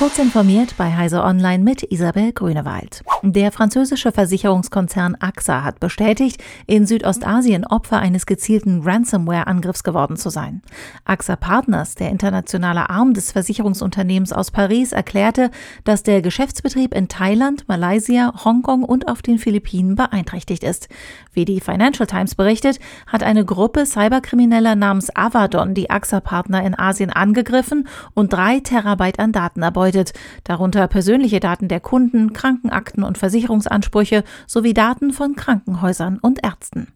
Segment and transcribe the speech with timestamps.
[0.00, 3.02] Kurz informiert bei Heise Online mit Isabel Grünewald.
[3.20, 10.62] Der französische Versicherungskonzern AXA hat bestätigt, in Südostasien Opfer eines gezielten Ransomware-Angriffs geworden zu sein.
[11.04, 15.50] AXA Partners, der internationale Arm des Versicherungsunternehmens aus Paris, erklärte,
[15.84, 20.88] dass der Geschäftsbetrieb in Thailand, Malaysia, Hongkong und auf den Philippinen beeinträchtigt ist.
[21.34, 27.10] Wie die Financial Times berichtet, hat eine Gruppe Cyberkrimineller namens Avadon die AXA-Partner in Asien
[27.10, 30.12] angegriffen und drei Terabyte an Daten erbeutet bedeutet,
[30.44, 36.88] darunter persönliche Daten der Kunden, Krankenakten und Versicherungsansprüche sowie Daten von Krankenhäusern und Ärzten.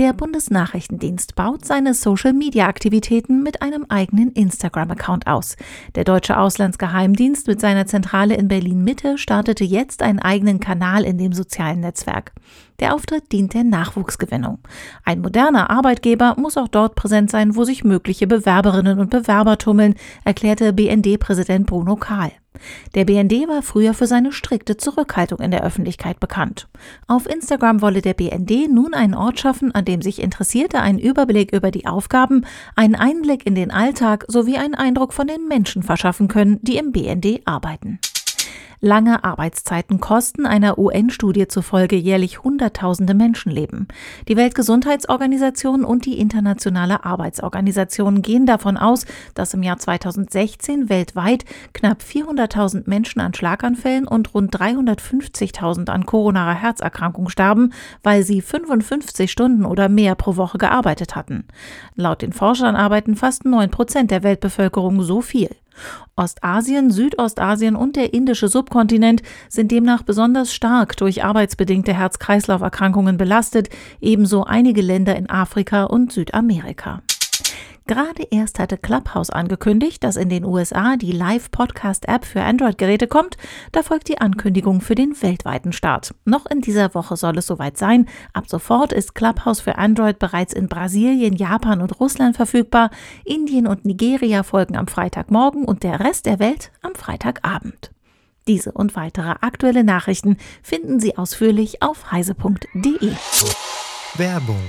[0.00, 5.56] Der Bundesnachrichtendienst baut seine Social-Media-Aktivitäten mit einem eigenen Instagram-Account aus.
[5.94, 11.34] Der deutsche Auslandsgeheimdienst mit seiner Zentrale in Berlin-Mitte startete jetzt einen eigenen Kanal in dem
[11.34, 12.32] sozialen Netzwerk.
[12.78, 14.60] Der Auftritt dient der Nachwuchsgewinnung.
[15.04, 19.96] Ein moderner Arbeitgeber muss auch dort präsent sein, wo sich mögliche Bewerberinnen und Bewerber tummeln,
[20.24, 22.32] erklärte BND-Präsident Bruno Kahl.
[22.94, 26.68] Der BND war früher für seine strikte Zurückhaltung in der Öffentlichkeit bekannt.
[27.06, 31.52] Auf Instagram wolle der BND nun einen Ort schaffen, an dem sich Interessierte einen Überblick
[31.52, 36.28] über die Aufgaben, einen Einblick in den Alltag sowie einen Eindruck von den Menschen verschaffen
[36.28, 37.98] können, die im BND arbeiten.
[38.82, 43.88] Lange Arbeitszeiten kosten einer UN-Studie zufolge jährlich Hunderttausende Menschenleben.
[44.26, 52.00] Die Weltgesundheitsorganisation und die Internationale Arbeitsorganisation gehen davon aus, dass im Jahr 2016 weltweit knapp
[52.00, 59.66] 400.000 Menschen an Schlaganfällen und rund 350.000 an koronarer Herzerkrankung starben, weil sie 55 Stunden
[59.66, 61.44] oder mehr pro Woche gearbeitet hatten.
[61.96, 65.50] Laut den Forschern arbeiten fast 9 Prozent der Weltbevölkerung so viel.
[66.16, 73.68] Ostasien, Südostasien und der indische Subkontinent sind demnach besonders stark durch arbeitsbedingte Herz-Kreislauf-Erkrankungen belastet,
[74.00, 77.02] ebenso einige Länder in Afrika und Südamerika.
[77.90, 83.36] Gerade erst hatte Clubhouse angekündigt, dass in den USA die Live-Podcast-App für Android-Geräte kommt.
[83.72, 86.14] Da folgt die Ankündigung für den weltweiten Start.
[86.24, 88.06] Noch in dieser Woche soll es soweit sein.
[88.32, 92.92] Ab sofort ist Clubhouse für Android bereits in Brasilien, Japan und Russland verfügbar.
[93.24, 97.90] Indien und Nigeria folgen am Freitagmorgen und der Rest der Welt am Freitagabend.
[98.46, 103.10] Diese und weitere aktuelle Nachrichten finden Sie ausführlich auf heise.de.
[104.14, 104.62] Werbung.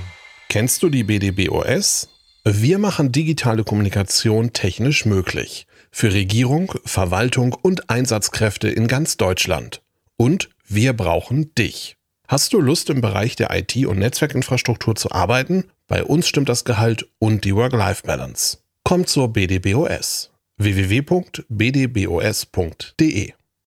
[0.48, 2.11] Kennst du die BDBOS?
[2.44, 5.68] Wir machen digitale Kommunikation technisch möglich.
[5.92, 9.80] Für Regierung, Verwaltung und Einsatzkräfte in ganz Deutschland.
[10.16, 11.96] Und wir brauchen dich.
[12.26, 15.70] Hast du Lust im Bereich der IT- und Netzwerkinfrastruktur zu arbeiten?
[15.86, 18.58] Bei uns stimmt das Gehalt und die Work-Life-Balance.
[18.82, 20.32] Komm zur BDBOS.
[20.56, 21.42] www.bdbos.de